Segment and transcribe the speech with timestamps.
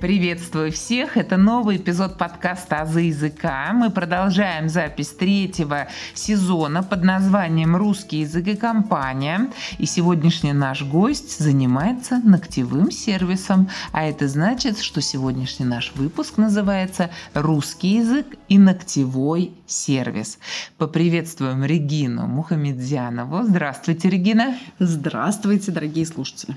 [0.00, 1.16] Приветствую всех!
[1.16, 3.72] Это новый эпизод подкаста «Азы языка».
[3.72, 9.50] Мы продолжаем запись третьего сезона под названием «Русский язык и компания».
[9.78, 13.70] И сегодняшний наш гость занимается ногтевым сервисом.
[13.90, 20.38] А это значит, что сегодняшний наш выпуск называется «Русский язык и ногтевой сервис».
[20.76, 23.42] Поприветствуем Регину Мухамедзянову.
[23.44, 24.56] Здравствуйте, Регина!
[24.78, 26.56] Здравствуйте, дорогие слушатели!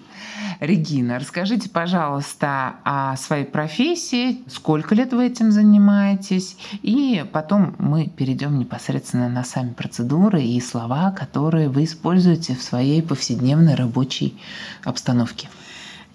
[0.59, 8.59] Регина, расскажите, пожалуйста, о своей профессии, сколько лет вы этим занимаетесь, и потом мы перейдем
[8.59, 14.39] непосредственно на сами процедуры и слова, которые вы используете в своей повседневной рабочей
[14.83, 15.49] обстановке.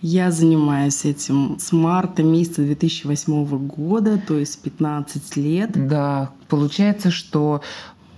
[0.03, 5.71] Я занимаюсь этим с марта месяца 2008 года, то есть 15 лет.
[5.75, 7.63] Да, получается, что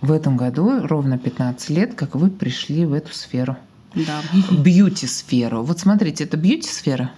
[0.00, 3.56] в этом году ровно 15 лет, как вы пришли в эту сферу.
[3.94, 4.20] Да.
[4.50, 5.62] Бьюти-сферу.
[5.62, 7.12] Вот смотрите, это бьюти-сфера?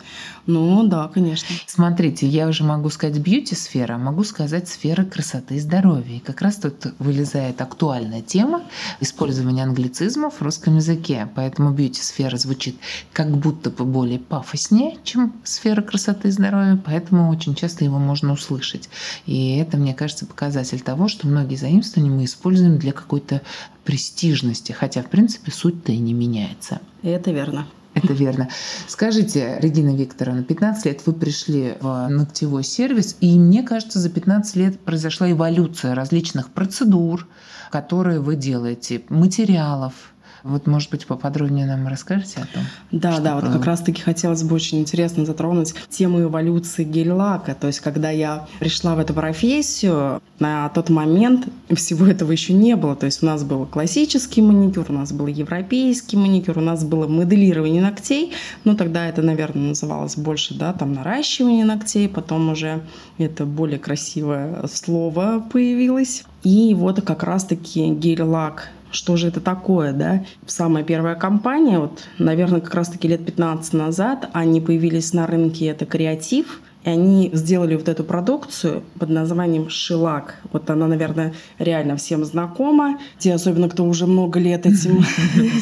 [0.46, 1.54] Ну да, конечно.
[1.66, 6.16] Смотрите, я уже могу сказать бьюти-сфера, могу сказать сфера красоты и здоровья.
[6.16, 8.62] И как раз тут вылезает актуальная тема
[9.00, 11.28] использования англицизмов в русском языке.
[11.34, 12.76] Поэтому бьюти-сфера звучит
[13.12, 18.32] как будто бы более пафоснее, чем сфера красоты и здоровья, поэтому очень часто его можно
[18.32, 18.88] услышать.
[19.26, 23.42] И это, мне кажется, показатель того, что многие заимствования мы используем для какой-то
[23.84, 26.80] престижности, хотя, в принципе, суть-то и не меняется.
[27.02, 27.66] Это верно.
[27.94, 28.48] Это верно.
[28.86, 34.56] Скажите, Регина Викторовна, 15 лет вы пришли в ногтевой сервис, и мне кажется, за 15
[34.56, 37.26] лет произошла эволюция различных процедур,
[37.70, 40.12] которые вы делаете, материалов,
[40.42, 42.62] вот, может быть, поподробнее нам расскажете о том?
[42.90, 47.54] Да, да, вот как раз-таки хотелось бы очень интересно затронуть тему эволюции гель-лака.
[47.54, 52.76] То есть, когда я пришла в эту профессию, на тот момент всего этого еще не
[52.76, 52.96] было.
[52.96, 57.06] То есть, у нас был классический маникюр, у нас был европейский маникюр, у нас было
[57.06, 58.32] моделирование ногтей.
[58.64, 62.08] Ну, тогда это, наверное, называлось больше, да, там, наращивание ногтей.
[62.08, 62.80] Потом уже
[63.18, 66.24] это более красивое слово появилось.
[66.42, 70.24] И вот как раз-таки гель-лак что же это такое, да?
[70.46, 75.86] Самая первая компания, вот, наверное, как раз-таки лет 15 назад, они появились на рынке, это
[75.86, 80.36] креатив, и они сделали вот эту продукцию под названием «Шилак».
[80.52, 82.98] Вот она, наверное, реально всем знакома.
[83.18, 85.04] Те, особенно кто уже много лет этим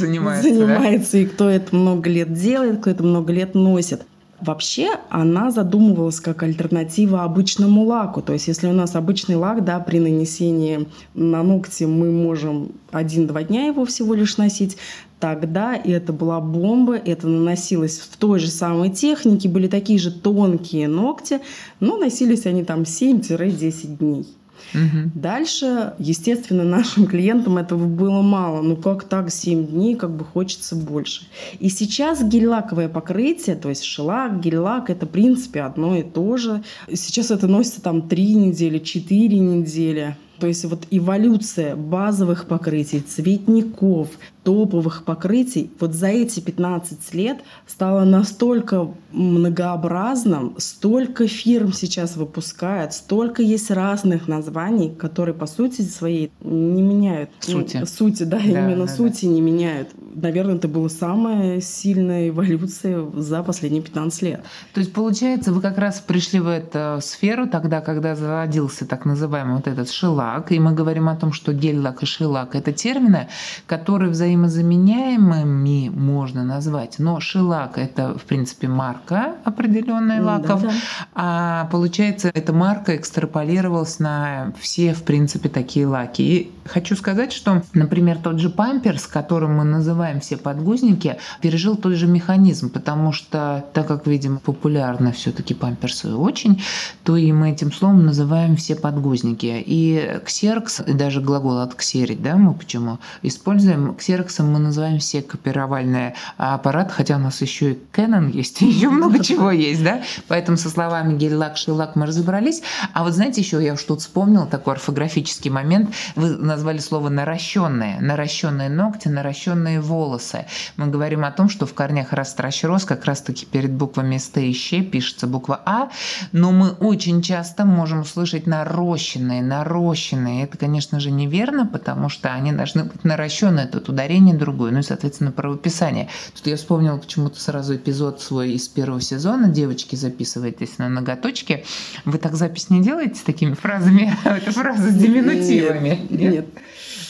[0.49, 4.03] занимается, и кто это много лет делает, кто это много лет носит.
[4.41, 8.23] Вообще она задумывалась как альтернатива обычному лаку.
[8.23, 13.43] То есть если у нас обычный лак, да, при нанесении на ногти мы можем один-два
[13.43, 14.77] дня его всего лишь носить,
[15.19, 20.87] тогда это была бомба, это наносилось в той же самой технике, были такие же тонкие
[20.87, 21.41] ногти,
[21.81, 24.27] но носились они там 7-10 дней.
[24.75, 25.13] Угу.
[25.15, 28.63] Дальше, естественно, нашим клиентам этого было мало.
[28.63, 31.23] Ну как так, 7 дней, как бы хочется больше.
[31.61, 36.63] И сейчас гель-лаковое покрытие, то есть шелак, гель-лак, это в принципе одно и то же.
[36.93, 40.17] Сейчас это носится там 3 недели, 4 недели.
[40.39, 44.09] То есть вот эволюция базовых покрытий, цветников,
[44.49, 53.43] топовых покрытий вот за эти 15 лет стало настолько многообразным, столько фирм сейчас выпускают, столько
[53.43, 57.29] есть разных названий, которые по сути своей не меняют.
[57.41, 57.85] Сути.
[57.85, 59.33] Сути, да, да именно да, сути да.
[59.33, 59.89] не меняют.
[60.15, 64.41] Наверное, это была самая сильная эволюция за последние 15 лет.
[64.73, 69.57] То есть, получается, вы как раз пришли в эту сферу тогда, когда заводился так называемый
[69.57, 73.29] вот этот шелак, и мы говорим о том, что гель-лак и шелак— это термины,
[73.67, 80.75] которые взаимодействуют взаимозаменяемыми можно назвать, но шелак это в принципе марка определенная лаков, да, да.
[81.15, 86.23] а получается эта марка экстраполировалась на все в принципе такие лаки.
[86.23, 91.95] И хочу сказать, что, например, тот же памперс, которым мы называем все подгузники, пережил тот
[91.95, 96.63] же механизм, потому что так как, видимо, популярно все-таки памперсы очень,
[97.05, 99.63] то и мы этим словом называем все подгузники.
[99.67, 105.23] И ксеркс, и даже глагол от ксерить, да, мы почему используем, ксерксом мы называем все
[105.23, 110.57] копировальные аппараты, хотя у нас еще и Canon есть, еще много чего есть, да, поэтому
[110.57, 112.63] со словами гель-лак, шелак мы разобрались.
[112.95, 118.01] А вот знаете, еще я уж тут вспомнила такой орфографический момент, вы назвали слово наращенные,
[118.01, 120.47] наращенные ногти, наращенные волосы.
[120.77, 124.53] Мы говорим о том, что в корнях растращ рос как раз-таки перед буквами ст и
[124.53, 125.89] щ пишется буква А,
[126.33, 130.45] но мы очень часто можем услышать нарощенные, нарощенные.
[130.45, 134.83] Это, конечно же, неверно, потому что они должны быть наращенные, тут ударение другое, ну и,
[134.83, 136.09] соответственно, правописание.
[136.35, 139.49] Тут я вспомнила почему-то сразу эпизод свой из первого сезона.
[139.49, 141.65] Девочки, записывайтесь на ноготочки.
[142.05, 144.17] Вы так запись не делаете с такими фразами?
[144.25, 146.07] Это фразы с диминутивами?
[146.11, 146.33] Нет.
[146.33, 146.47] нет.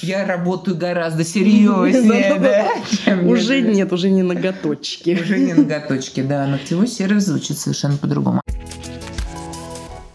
[0.02, 3.22] Я работаю гораздо серьезнее, да?
[3.22, 5.18] Уже нет, уже не ноготочки.
[5.20, 6.46] Уже не ноготочки, да.
[6.46, 8.40] Ногтевой сервис звучит совершенно по-другому.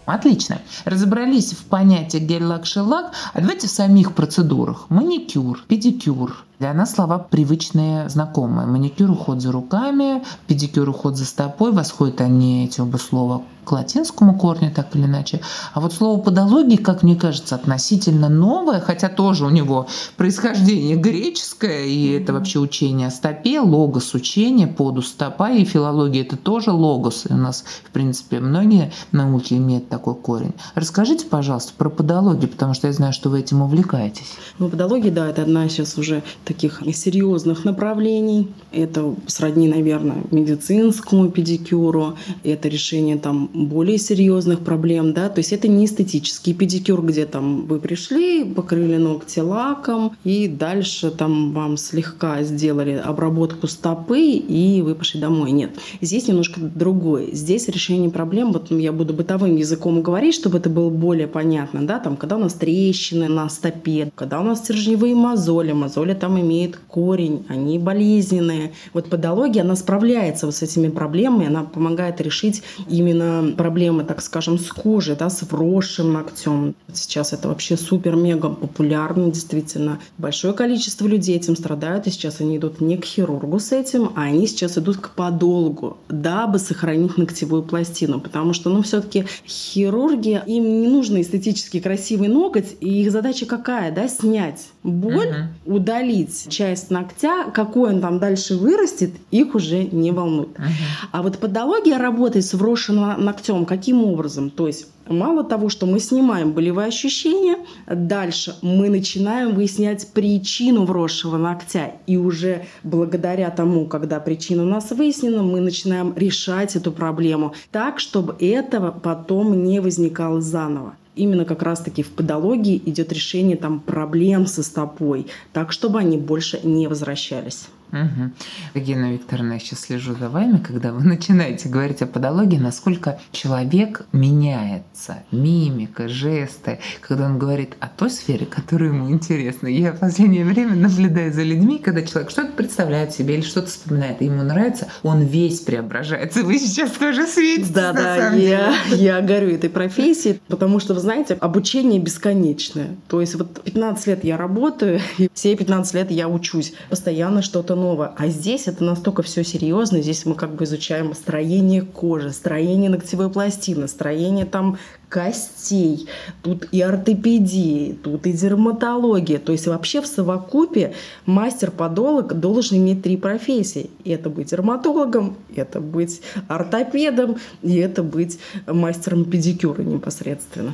[0.06, 0.60] Отлично.
[0.86, 4.86] Разобрались в понятиях гель-лак-шеллак, а давайте в самих процедурах.
[4.90, 8.68] Маникюр, педикюр, для нас слова привычные, знакомые.
[8.68, 11.72] Маникюр, уход за руками, педикюр, уход за стопой.
[11.72, 15.42] Восходят они, эти оба слова, к латинскому корню, так или иначе.
[15.74, 21.86] А вот слово подология, как мне кажется, относительно новое, хотя тоже у него происхождение греческое,
[21.86, 27.26] и это вообще учение о стопе, логос учение, поду стопа, и филология это тоже логос.
[27.30, 30.54] И у нас, в принципе, многие науки имеют такой корень.
[30.76, 34.34] Расскажите, пожалуйста, про подологию, потому что я знаю, что вы этим увлекаетесь.
[34.60, 38.50] Ну, подология, да, это одна сейчас уже таких серьезных направлений.
[38.72, 42.16] Это сродни, наверное, медицинскому педикюру.
[42.44, 45.30] Это решение там более серьезных проблем, да.
[45.30, 51.12] То есть это не эстетический педикюр, где там вы пришли, покрыли ногти лаком, и дальше
[51.12, 55.52] там вам слегка сделали обработку стопы, и вы пошли домой.
[55.52, 55.72] Нет.
[56.02, 57.28] Здесь немножко другое.
[57.32, 62.00] Здесь решение проблем, вот я буду бытовым языком говорить, чтобы это было более понятно, да,
[62.00, 66.78] там, когда у нас трещины на стопе, когда у нас стержневые мозоли, мозоли там имеет
[66.78, 68.74] корень, они болезненные.
[68.94, 74.60] Вот подология, она справляется вот с этими проблемами, она помогает решить именно проблемы, так скажем,
[74.60, 76.76] с кожей, да, с вросшим ногтем.
[76.92, 80.00] Сейчас это вообще супер-мега популярно, действительно.
[80.18, 84.24] Большое количество людей этим страдают, и сейчас они идут не к хирургу с этим, а
[84.24, 90.82] они сейчас идут к подологу, дабы сохранить ногтевую пластину, потому что, ну, все-таки хирурги, им
[90.82, 95.76] не нужно эстетически красивый ноготь, и их задача какая, да, снять боль, угу.
[95.76, 100.50] удалить часть ногтя, какой он там дальше вырастет, их уже не волнует.
[100.50, 100.68] Угу.
[101.12, 104.50] А вот подология работает с вросшим ногтем каким образом?
[104.50, 107.58] То есть Мало того, что мы снимаем болевые ощущения,
[107.88, 111.92] дальше мы начинаем выяснять причину вросшего ногтя.
[112.08, 118.00] И уже благодаря тому, когда причина у нас выяснена, мы начинаем решать эту проблему так,
[118.00, 124.46] чтобы этого потом не возникало заново именно как раз-таки в подологии идет решение там проблем
[124.46, 127.68] со стопой, так чтобы они больше не возвращались.
[127.94, 128.32] Угу.
[128.74, 134.06] Регина Викторовна, я сейчас слежу за вами, когда вы начинаете говорить о подологии, насколько человек
[134.12, 139.68] меняется, мимика, жесты, когда он говорит о той сфере, которая ему интересна.
[139.68, 144.22] Я в последнее время наблюдаю за людьми, когда человек что-то представляет себе или что-то вспоминает,
[144.22, 146.44] и ему нравится, он весь преображается.
[146.44, 147.72] Вы сейчас тоже светите.
[147.74, 152.96] Да, да, я, я горю этой профессией, потому что, вы знаете, обучение бесконечное.
[153.08, 156.74] То есть вот 15 лет я работаю, и все 15 лет я учусь.
[156.90, 158.14] Постоянно что-то новое.
[158.16, 160.02] А здесь это настолько все серьезно.
[160.02, 164.78] Здесь мы как бы изучаем строение кожи, строение ногтевой пластины, строение там
[165.10, 166.08] костей,
[166.42, 169.38] тут и ортопедии, тут и дерматология.
[169.38, 170.94] То есть вообще в совокупе
[171.26, 173.90] мастер-подолог должен иметь три профессии.
[174.06, 180.74] Это быть дерматологом, это быть ортопедом и это быть мастером педикюра непосредственно.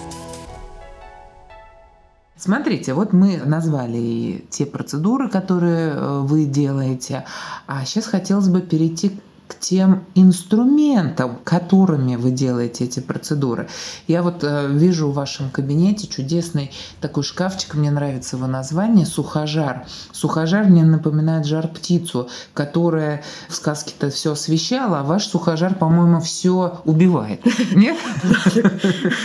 [2.43, 7.23] Смотрите, вот мы назвали те процедуры, которые э, вы делаете,
[7.67, 9.11] а сейчас хотелось бы перейти
[9.51, 13.67] к тем инструментам, которыми вы делаете эти процедуры.
[14.07, 19.85] Я вот э, вижу в вашем кабинете чудесный такой шкафчик, мне нравится его название, сухожар.
[20.13, 27.41] Сухожар мне напоминает жар-птицу, которая в сказке-то все освещала, а ваш сухожар, по-моему, все убивает.
[27.75, 27.97] Нет?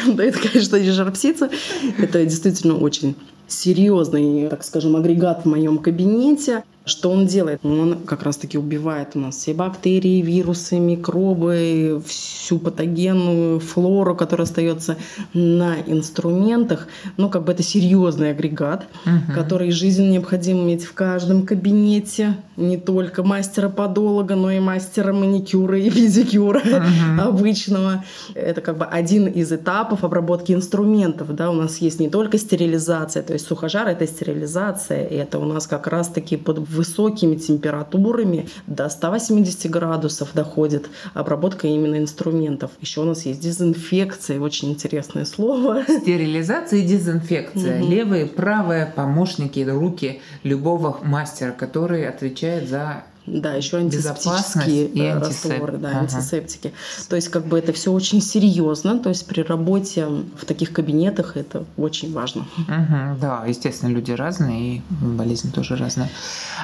[0.07, 1.51] Да, это, конечно, не жар-птица.
[1.99, 3.15] Это действительно очень
[3.47, 6.65] серьезный, так скажем, агрегат в моем кабинете.
[6.87, 7.65] Что он делает?
[7.65, 14.97] Он как раз-таки убивает у нас все бактерии, вирусы, микробы, всю патогенную флору, которая остается
[15.35, 16.87] на инструментах.
[17.17, 19.35] Ну, как бы это серьезный агрегат, угу.
[19.35, 22.37] который жизненно необходимо иметь в каждом кабинете.
[22.57, 27.21] Не только мастера-подолога, но и мастера маникюра и педикюра угу.
[27.21, 28.05] обычного.
[28.35, 31.35] Это как бы один из этапов обработки инструментов.
[31.35, 31.51] Да?
[31.51, 35.67] У нас есть не только стерилизация, то есть сухожар— это стерилизация, и это у нас
[35.67, 42.71] как раз-таки под высокими температурами до 180 градусов доходит обработка именно инструментов.
[42.81, 45.83] Еще у нас есть дезинфекция, очень интересное слово.
[45.85, 47.81] Стерилизация и дезинфекция.
[47.81, 47.91] Угу.
[47.91, 55.51] Левые, правые помощники, руки любого мастера, который отвечает за Да, еще антисептические и э, антисеп...
[55.51, 55.99] растворы, да, ага.
[56.01, 56.73] антисептики.
[57.09, 61.37] То есть как бы это все очень серьезно, то есть при работе в таких кабинетах
[61.37, 62.47] это очень важно.
[62.59, 66.11] Угу, да, естественно, люди разные и болезнь тоже разная.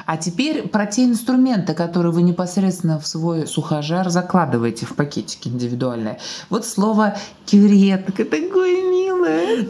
[0.05, 6.19] А теперь про те инструменты, которые вы непосредственно в свой сухожар закладываете в пакетики индивидуальные.
[6.49, 7.15] Вот слово
[7.45, 9.12] кюретка такое милое.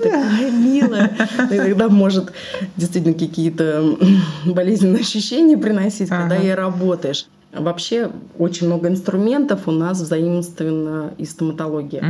[0.02, 1.16] Такая милая.
[1.52, 2.32] Иногда может
[2.78, 3.98] действительно какие-то
[4.46, 7.26] болезненные ощущения приносить, когда ей работаешь.
[7.52, 12.02] Вообще очень много инструментов у нас взаимственно из стоматологии.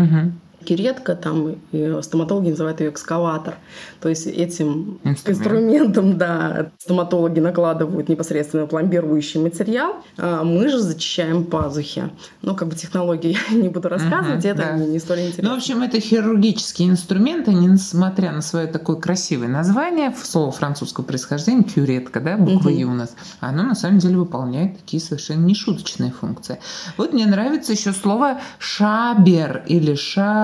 [0.63, 3.55] Кюретка, там и стоматологи называют ее экскаватор.
[4.01, 5.27] То есть этим Инструмент.
[5.41, 12.09] инструментом, да, стоматологи накладывают непосредственно пломбирующий материал, а мы же зачищаем пазухи.
[12.41, 14.77] Ну, как бы технологии я не буду рассказывать, Мгм, это да.
[14.77, 15.43] не, столь интересно.
[15.49, 21.63] Ну, в общем, это хирургические инструменты, несмотря на свое такое красивое название, слово французского происхождения,
[21.63, 22.77] кюретка, да, буква Мгм.
[22.79, 26.59] «ю» у нас, оно на самом деле выполняет такие совершенно нешуточные функции.
[26.97, 29.95] Вот мне нравится еще слово «шабер» или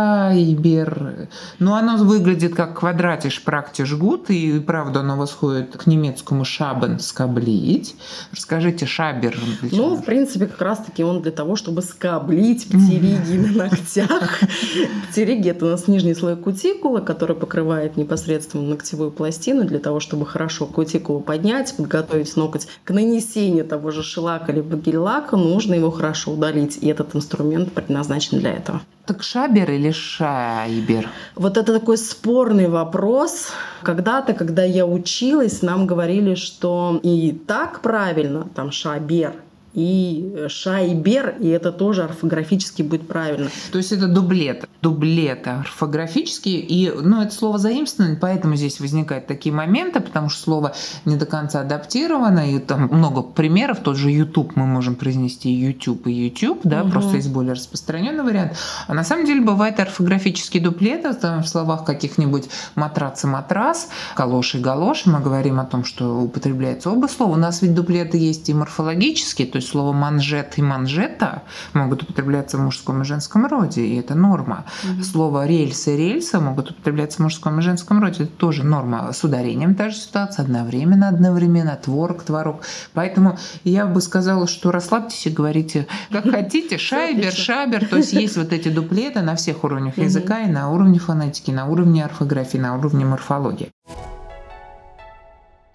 [0.09, 1.27] «шайбер».
[1.59, 7.95] Ну, оно выглядит как квадратиш практи жгут, и правда оно восходит к немецкому «шабен»– «скоблить».
[8.31, 9.37] Расскажите, «шабер»?
[9.71, 14.39] Ну, в принципе, как раз-таки он для того, чтобы скоблить птериги на ногтях.
[15.11, 20.25] Птериги– это у нас нижний слой кутикулы, который покрывает непосредственно ногтевую пластину для того, чтобы
[20.25, 26.31] хорошо кутикулу поднять, подготовить ноготь к нанесению того же шелака либо гель-лака, нужно его хорошо
[26.31, 26.77] удалить.
[26.81, 28.81] И этот инструмент предназначен для этого.
[29.09, 31.09] Так «шабер» или «шайбер»?
[31.33, 33.47] Вот это такой спорный вопрос.
[33.81, 39.33] Когда-то, когда я училась, нам говорили, что и так правильно, там шабер,
[39.79, 43.49] и шайбер, и это тоже орфографически будет правильно.
[43.71, 44.67] То есть это дублет.
[44.81, 46.57] Дублет орфографический.
[46.59, 50.73] И, ну, это слово заимствовано, поэтому здесь возникают такие моменты, потому что слово
[51.05, 53.79] не до конца адаптировано, и там много примеров.
[53.79, 56.91] Тот же YouTube мы можем произнести YouTube и YouTube, да, Мгм.
[56.91, 58.53] просто есть более распространенный вариант.
[58.87, 63.89] А на самом деле бывает орфографический дуплет, это там в словах каких-нибудь матрац и матрас,
[64.15, 65.05] калош и галош.
[65.05, 67.33] Мы говорим о том, что употребляется оба слова.
[67.33, 72.57] У нас ведь дуплеты есть и морфологические, то есть слово манжет и манжета могут употребляться
[72.57, 74.65] в мужском и женском роде, и это норма.
[75.03, 79.11] Слово рельсы и рельса могут употребляться в мужском и женском роде, это тоже норма.
[79.13, 82.61] С ударением та же ситуация, одновременно, одновременно, творог, творог.
[82.93, 88.37] Поэтому я бы сказала, что расслабьтесь и говорите, как хотите, шайбер, шабер, то есть есть
[88.37, 92.75] вот эти дуплеты на всех уровнях языка, и на уровне фонетики, на уровне орфографии, на
[92.77, 93.71] уровне морфологии.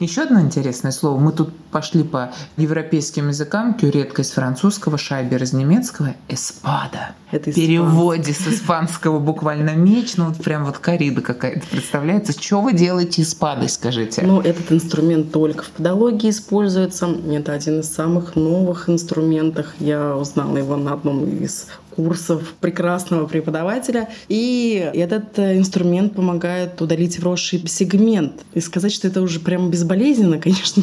[0.05, 1.19] Еще одно интересное слово.
[1.19, 3.73] Мы тут пошли по европейским языкам.
[3.73, 7.15] Кюретка из французского, шайбер из немецкого, эспада.
[7.31, 12.33] Это В переводе с испанского буквально меч, ну вот прям вот корида какая-то представляется.
[12.33, 14.23] Что вы делаете эспадой, скажите?
[14.23, 17.09] Ну, этот инструмент только в подологии используется.
[17.33, 19.69] Это один из самых новых инструментов.
[19.81, 24.09] Я узнала его на одном из курсов прекрасного преподавателя.
[24.29, 28.45] И этот э, инструмент помогает удалить вросший сегмент.
[28.55, 30.83] И сказать, что это уже прям безболезненно, конечно,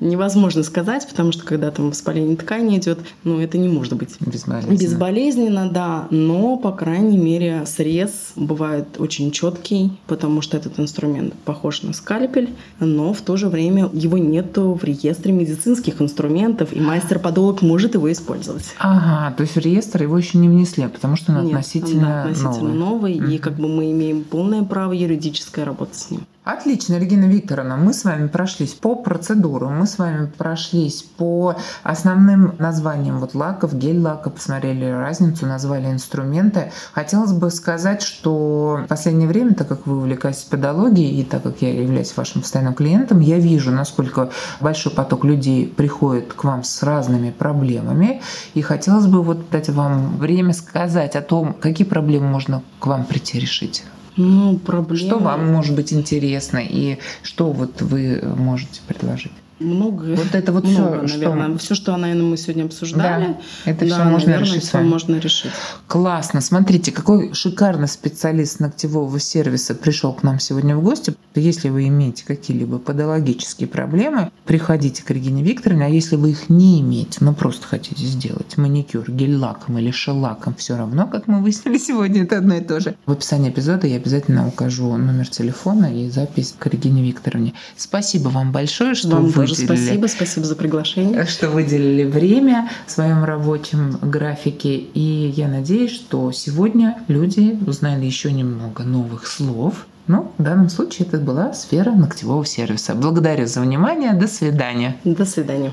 [0.00, 4.76] невозможно сказать, потому что когда там воспаление ткани идет, ну, это не может быть Безболезненно.
[4.76, 11.82] Безболезненно, да, но, по крайней мере, срез бывает очень четкий, потому что этот инструмент похож
[11.82, 17.62] на скальпель, но в то же время его нету в реестре медицинских инструментов, и мастер-подолог
[17.62, 18.64] может его использовать.
[18.78, 22.22] Ага, то есть в реестр его еще не внесли, потому что он Нет, относительно, да,
[22.24, 22.78] относительно новый.
[22.78, 23.38] новый, и Мгм.
[23.38, 26.20] как бы мы имеем полное право юридическое работать с ним.
[26.42, 32.54] Отлично, Регина Викторовна, мы с вами прошлись по процедурам, мы с вами прошлись по основным
[32.58, 36.72] названиям вот лаков, гель-лака, посмотрели разницу, назвали инструменты.
[36.92, 41.60] Хотелось бы сказать, что в последнее время, так как вы увлекаетесь подологией и так как
[41.60, 44.30] я являюсь вашим постоянным клиентом, я вижу, насколько
[44.62, 48.22] большой поток людей приходит к вам с разными проблемами.
[48.54, 53.04] И хотелось бы вот дать вам время сказать о том, какие проблемы можно к вам
[53.04, 53.84] прийти решить.
[54.16, 54.96] Ну, проблема...
[54.96, 59.32] Что вам может быть интересно и что вот вы можете предложить?
[59.60, 61.58] Много, Вот это вот много, все, наверное.
[61.58, 64.88] Все, что, наверное, мы сегодня обсуждали, Да, это да, все можно наверное, решить вами.
[64.88, 65.50] можно решить.
[65.86, 66.40] Классно.
[66.40, 71.14] Смотрите, какой шикарный специалист ногтевого сервиса пришел к нам сегодня в гости.
[71.34, 75.84] Если вы имеете какие-либо подологические проблемы, приходите к Регине Викторовне.
[75.84, 80.76] А если вы их не имеете, но просто хотите сделать маникюр гель-лаком или шеллаком, все
[80.76, 82.96] равно, как мы выяснили сегодня, это одно и то же.
[83.06, 87.52] В описании эпизода я обязательно укажу номер телефона и запись к Регине Викторовне.
[87.76, 91.26] Спасибо вам большое, что Вам вы тоже спасибо, спасибо за приглашение.
[91.26, 94.76] что выделили время в своем рабочем графике.
[94.76, 99.86] И я надеюсь, что сегодня люди узнали еще немного новых слов.
[100.06, 102.94] Ну, в данном случае это была сфера ногтевого сервиса.
[102.94, 104.12] Благодарю за внимание.
[104.12, 104.96] До свидания.
[105.04, 105.72] До свидания.